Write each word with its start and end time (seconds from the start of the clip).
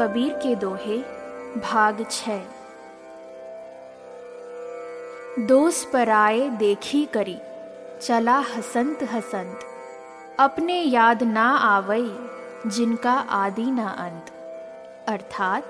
कबीर 0.00 0.32
के 0.32 0.54
दोहे, 0.54 0.98
भाग 1.60 2.06
छ 2.10 2.28
दोष 5.38 5.84
पराए 5.84 6.48
देखी 6.48 7.06
करी, 7.06 7.38
चला 8.02 8.38
हसंत 8.38 8.98
हसंत। 9.02 9.60
अपने 10.38 10.82
याद 10.82 11.22
ना 11.22 11.56
आवई, 11.56 12.16
जिनका 12.66 13.12
आदि 13.12 13.70
ना 13.70 13.88
अंत। 13.88 14.26
अर्थात, 15.08 15.64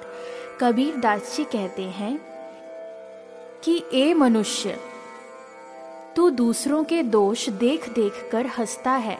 कबीर 0.61 0.97
दास 0.97 1.37
जी 1.37 1.45
कहते 1.45 1.83
हैं 1.83 2.21
कि, 3.65 3.85
ए 3.95 4.15
मनुष्य, 4.15 4.81
तू 6.17 6.31
दूसरों 6.31 6.85
के 6.85 7.03
दोष 7.03 7.49
देख 7.49 7.89
देख 7.89 8.29
कर 8.33 8.47
हंसता 8.47 8.91
है। 8.91 9.19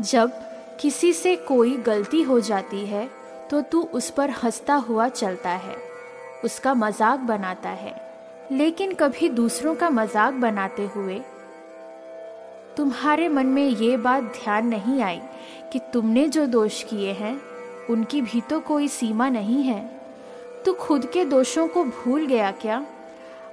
जब 0.00 0.32
किसी 0.80 1.12
से 1.12 1.36
कोई 1.36 1.76
गलती 1.76 2.22
हो 2.22 2.40
जाती 2.40 2.86
है 2.86 3.25
तो 3.50 3.60
तू 3.60 3.82
उस 3.82 4.10
पर 4.10 4.30
हंसता 4.30 4.74
हुआ 4.74 5.08
चलता 5.08 5.50
है, 5.50 5.76
उसका 6.44 6.74
मज़ाक 6.74 7.20
बनाता 7.20 7.68
है। 7.68 8.14
लेकिन 8.52 8.94
कभी 8.94 9.28
दूसरों 9.28 9.74
का 9.74 9.90
मज़ाक 9.90 10.34
बनाते 10.34 10.86
हुए 10.86 11.22
तुम्हारे 12.76 13.28
मन 13.28 13.46
में 13.46 13.68
ये 13.68 13.96
बात 13.96 14.22
ध्यान 14.22 14.66
नहीं 14.66 15.02
आई 15.02 15.20
कि 15.72 15.80
तुमने 15.92 16.28
जो 16.28 16.46
दोष 16.46 16.82
किए 16.82 17.12
हैं, 17.12 17.40
उनकी 17.90 18.22
भी 18.22 18.40
तो 18.40 18.60
कोई 18.60 18.88
सीमा 18.88 19.28
नहीं 19.28 19.62
है। 19.62 20.00
तू 20.64 20.72
खुद 20.72 21.06
के 21.06 21.24
दोषों 21.24 21.68
को 21.68 21.84
भूल 21.84 22.26
गया 22.26 22.50
क्या? 22.50 22.86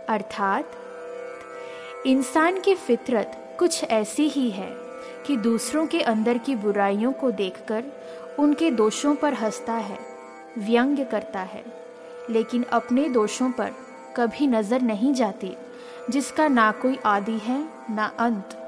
अर्थात, 0.10 0.66
इंसान 2.06 2.60
की 2.60 2.76
फितरत 2.76 3.56
कुछ 3.60 3.84
ऐसी 3.84 4.28
ही 4.28 4.50
है 4.50 4.74
कि 5.28 5.38
दूसरों 5.38 5.88
के 5.88 6.02
अंदर 6.02 6.38
की 6.38 6.56
बुराइयों 6.56 7.12
को 7.12 7.32
देखकर 7.32 7.84
उनके 8.40 8.72
दोषों 8.72 9.16
पर 9.16 9.34
हंसता 9.34 9.74
है 9.74 9.98
व्यंग्य 10.58 11.04
करता 11.04 11.40
है, 11.40 11.64
लेकिन 12.30 12.64
अपने 12.64 13.08
दोषों 13.10 13.52
पर 13.52 13.72
कभी 14.16 14.48
नज़र 14.48 14.82
नहीं 14.82 15.14
जाती, 15.14 15.56
जिसका 16.10 16.48
ना 16.48 16.72
कोई 16.72 16.98
आदि 17.06 17.38
है, 17.38 17.64
ना 17.90 18.12
अंत। 18.20 18.60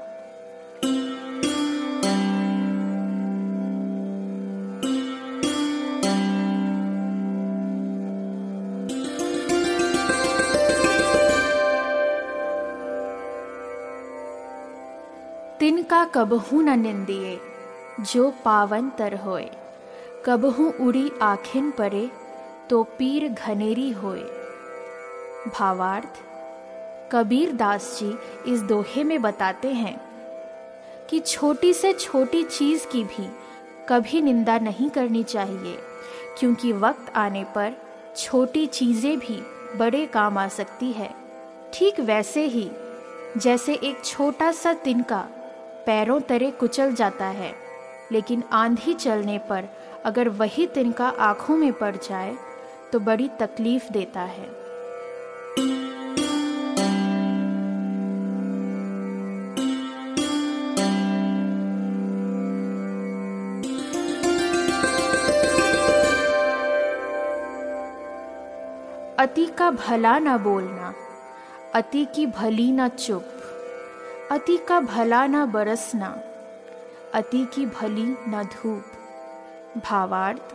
तिनका 15.60 16.04
कबहू 16.04 16.60
न 16.60 16.78
निंदिए 16.80 17.38
जो 18.00 18.30
पावन 18.44 18.88
तर 18.90 19.14
होए। 19.16 19.48
कबहू 20.26 20.72
उड़ी 20.80 21.10
आखिन 21.22 21.70
परे 21.70 22.08
तो 22.70 22.82
पीर 22.98 23.28
घनेरी 23.28 23.90
होए। 23.92 24.22
भावार्थ, 25.50 26.20
कबीर 27.12 27.52
दास 27.52 27.96
जी 27.98 28.52
इस 28.52 28.62
दोहे 28.62 29.04
में 29.04 29.20
बताते 29.22 29.68
हैं 29.68 30.00
कि 31.10 31.20
छोटी 31.20 31.72
से 31.74 31.92
छोटी 31.92 32.42
चीज़ 32.44 32.86
की 32.86 33.02
भी 33.04 33.28
कभी 33.88 34.20
निंदा 34.20 34.58
नहीं 34.58 34.88
करनी 34.90 35.22
चाहिए, 35.24 35.76
क्योंकि 36.38 36.72
वक्त 36.74 37.12
आने 37.16 37.44
पर 37.54 37.76
छोटी 38.16 38.66
चीज़ें 38.68 39.18
भी 39.18 39.42
बड़े 39.76 40.06
काम 40.06 40.38
आ 40.38 40.48
सकती 40.48 40.90
है। 40.92 41.14
ठीक 41.74 42.00
वैसे 42.00 42.44
ही, 42.46 42.70
जैसे 43.36 43.74
एक 43.74 44.04
छोटा 44.04 44.50
सा 44.52 44.72
तिनका 44.74 45.26
पैरों 45.86 46.20
तरे 46.20 46.50
कुचल 46.50 46.94
जाता 46.94 47.26
है। 47.26 47.54
लेकिन 48.12 48.42
आंधी 48.52 48.94
चलने 48.94 49.38
पर 49.38 49.68
अगर 50.04 50.28
वही 50.28 50.66
तिनका 50.66 51.08
आँखों 51.08 51.56
में 51.56 51.72
पड़ 51.72 51.96
जाए 51.96 52.36
तो 52.92 53.00
बड़ी 53.00 53.28
तकलीफ़ 53.40 53.92
देता 53.92 54.20
है। 54.20 54.48
अति 69.18 69.46
का 69.46 69.70
भला 69.70 70.18
ना 70.18 70.36
बोलना, 70.38 70.92
अति 71.74 72.04
की 72.04 72.26
भली 72.26 72.70
ना 72.72 72.88
चुप, 72.88 73.24
अति 74.30 74.56
का 74.68 74.80
भला 74.80 75.26
ना 75.26 75.44
बरसना 75.46 76.08
अति 77.16 77.44
की 77.54 77.64
भली 77.66 78.04
न 78.28 78.42
धूप। 78.52 79.80
भावार्थ, 79.84 80.54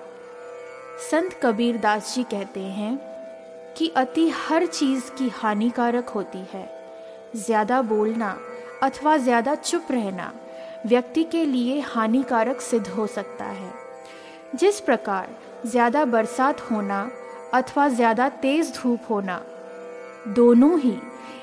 संत 1.01 1.33
कबीर 1.43 1.77
दास 1.77 2.13
जी 2.15 2.23
कहते 2.23 2.59
हैं 2.59 2.99
कि 3.77 3.87
अति 3.97 4.27
हर 4.29 4.65
चीज़ 4.65 5.09
की 5.11 5.29
हानिकारक 5.29 6.09
होती 6.09 6.43
है। 6.53 6.69
ज़्यादा 7.37 7.81
बोलना 7.81 8.37
अथवा 8.83 9.17
ज़्यादा 9.17 9.55
चुप 9.55 9.87
रहना 9.91 10.31
व्यक्ति 10.85 11.23
के 11.23 11.45
लिए 11.45 11.79
हानिकारक 11.79 12.61
सिद्ध 12.61 12.87
हो 12.87 13.07
सकता 13.07 13.45
है। 13.45 13.73
जिस 14.55 14.79
प्रकार 14.79 15.35
ज़्यादा 15.65 16.05
बरसात 16.05 16.61
होना 16.61 17.01
अथवा 17.53 17.87
ज़्यादा 17.89 18.29
तेज 18.29 18.73
धूप 18.75 19.09
होना, 19.09 19.41
दोनों 20.27 20.79
ही 20.79 20.97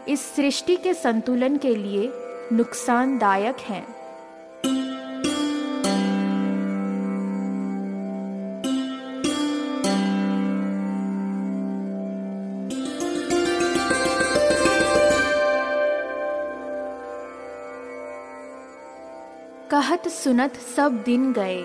इस 0.08 0.34
सृष्टि 0.36 0.76
के 0.76 0.94
संतुलन 0.94 1.56
के 1.56 1.76
लिए 1.76 2.10
नुकसानदायक 2.52 3.56
हैं। 3.60 3.86
कहत 19.70 20.06
सुनत 20.08 20.54
सब 20.76 20.92
दिन 21.06 21.32
गए। 21.32 21.64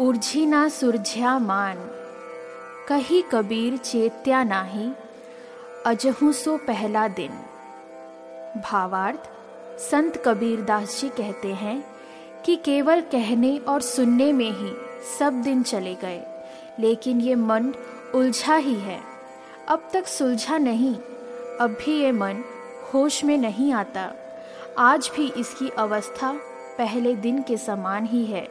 उर्झी 0.00 0.44
ना 0.46 0.68
सुरझ्या 0.68 1.38
मान। 1.38 1.76
कही 2.88 3.22
कबीर 3.22 3.76
चेत्या 3.76 4.42
नाही, 4.44 4.90
अजहू 5.86 6.32
सो 6.32 6.56
पहला 6.56 7.06
दिन। 7.08 7.30
भावार्थ, 8.64 9.28
संत 9.80 10.22
कबीर 10.24 10.60
दास 10.60 11.00
जी 11.00 11.08
कहते 11.08 11.52
हैं 11.52 11.82
कि 12.44 12.56
केवल 12.56 13.00
कहने 13.00 13.56
और 13.58 13.80
सुनने 13.80 14.32
में 14.32 14.50
ही 14.50 14.72
सब 15.18 15.40
दिन 15.42 15.62
चले 15.62 15.94
गए, 15.94 16.22
लेकिन 16.78 17.20
ये 17.20 17.34
मन 17.34 17.72
उलझा 18.14 18.56
ही 18.56 18.74
है। 18.74 19.00
अब 19.68 19.88
तक 19.92 20.06
सुलझा 20.06 20.58
नहीं, 20.58 20.94
अब 21.60 21.76
भी 21.80 21.98
ये 22.00 22.12
मन 22.12 22.44
होश 22.94 23.24
में 23.24 23.36
नहीं 23.38 23.72
आता। 23.72 24.10
आज 24.78 25.10
भी 25.16 25.28
इसकी 25.36 25.68
अवस्था 25.68 26.32
पहले 26.80 27.14
दिन 27.16 27.42
के 27.42 27.56
समान 27.56 28.04
ही 28.04 28.24
है। 28.24 28.48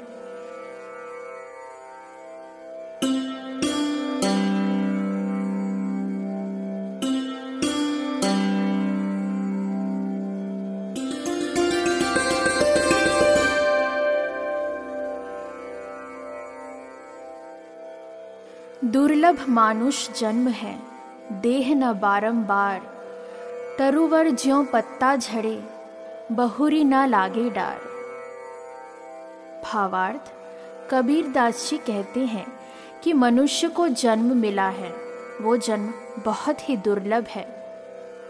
दुर्लभ 18.85 19.45
मानुष 19.50 20.19
जन्म 20.19 20.47
है, 20.47 20.79
देह 21.31 21.75
न 21.75 21.94
बारंबार। 21.94 22.81
तरुवर 23.79 24.29
ज्यो 24.29 24.63
पत्ता 24.63 25.16
झड़े, 25.16 25.63
बहुरी 26.31 26.84
न 26.84 27.06
लागे 27.06 27.50
डार। 27.50 27.88
भावार्थ, 29.74 30.31
कबीर 30.92 31.27
दास 31.27 31.69
जी 31.69 31.77
कहते 31.77 32.19
हैं 32.19 32.60
कि 33.04 33.13
मनुष्य 33.13 33.68
को 33.68 33.88
जन्म 33.88 34.38
मिला 34.38 34.69
है। 34.69 34.94
वो 35.42 35.57
जन्म 35.57 35.94
बहुत 36.25 36.69
ही 36.69 36.77
दुर्लभ 36.77 37.25
है। 37.25 37.44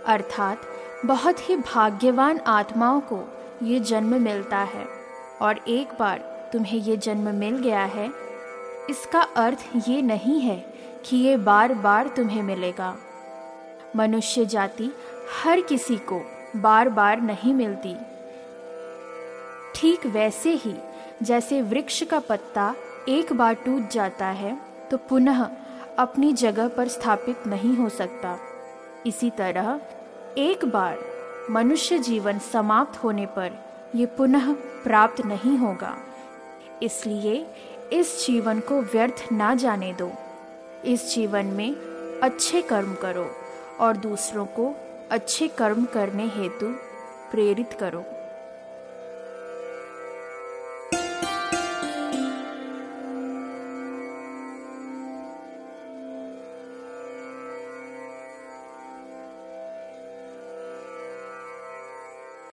अर्थात, 0.07 0.61
बहुत 1.05 1.49
ही 1.49 1.55
भाग्यवान 1.55 2.39
आत्माओं 2.39 2.99
को 2.99 3.29
ये 3.63 3.79
जन्म 3.79 4.21
मिलता 4.21 4.57
है। 4.57 4.85
और 5.41 5.57
एक 5.67 5.89
बार 5.99 6.49
तुम्हें 6.53 6.79
ये 6.79 6.97
जन्म 6.97 7.35
मिल 7.35 7.57
गया 7.57 7.83
है, 7.83 8.11
इसका 8.89 9.21
अर्थ 9.21 9.69
ये 9.87 10.01
नहीं 10.01 10.39
है 10.39 10.73
कि 11.05 11.17
ये 11.17 11.37
बार 11.37 11.73
बार 11.73 12.07
तुम्हें 12.07 12.43
मिलेगा। 12.43 12.97
मनुष्य 13.95 14.45
जाति 14.45 14.93
हर 15.43 15.61
किसी 15.61 15.97
को 15.97 16.21
बार 16.55 16.89
बार 16.89 17.21
नहीं 17.21 17.53
मिलती। 17.53 17.95
ठीक 19.75 20.05
वैसे 20.05 20.49
ही 20.49 20.75
जैसे 21.23 21.61
वृक्ष 21.61 22.03
का 22.03 22.19
पत्ता 22.19 22.73
एक 23.09 23.33
बार 23.33 23.53
टूट 23.53 23.89
जाता 23.89 24.25
है 24.25 24.57
तो 24.91 24.97
पुनः 24.97 25.49
अपनी 25.97 26.33
जगह 26.33 26.67
पर 26.67 26.87
स्थापित 26.87 27.47
नहीं 27.47 27.75
हो 27.75 27.89
सकता। 27.89 28.37
इसी 29.05 29.29
तरह, 29.29 29.79
एक 30.37 30.65
बार 30.65 30.97
मनुष्य 31.51 31.97
जीवन 31.99 32.39
समाप्त 32.39 33.03
होने 33.03 33.25
पर 33.25 33.51
यह 33.95 34.07
पुनः 34.17 34.53
प्राप्त 34.83 35.25
नहीं 35.25 35.57
होगा। 35.57 35.95
इसलिए 36.83 37.45
इस 37.93 38.25
जीवन 38.27 38.59
को 38.59 38.81
व्यर्थ 38.81 39.25
ना 39.31 39.53
जाने 39.55 39.93
दो। 39.93 40.11
इस 40.85 41.13
जीवन 41.15 41.45
में 41.45 41.75
अच्छे 42.23 42.61
कर्म 42.61 42.93
करो 42.93 43.29
और 43.79 43.97
दूसरों 43.97 44.45
को 44.45 44.73
अच्छे 45.11 45.47
कर्म 45.47 45.85
करने 45.85 46.27
हेतु 46.27 46.67
प्रेरित 47.31 47.73
करो। 47.73 48.03